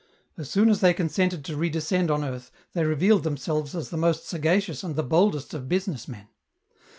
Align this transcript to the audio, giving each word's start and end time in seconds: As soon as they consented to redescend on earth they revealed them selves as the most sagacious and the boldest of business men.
As 0.35 0.49
soon 0.49 0.69
as 0.69 0.79
they 0.81 0.95
consented 0.95 1.45
to 1.45 1.55
redescend 1.55 2.09
on 2.09 2.23
earth 2.23 2.49
they 2.73 2.83
revealed 2.83 3.21
them 3.23 3.37
selves 3.37 3.75
as 3.75 3.91
the 3.91 3.97
most 3.97 4.27
sagacious 4.27 4.83
and 4.83 4.95
the 4.95 5.03
boldest 5.03 5.53
of 5.53 5.69
business 5.69 6.07
men. 6.07 6.27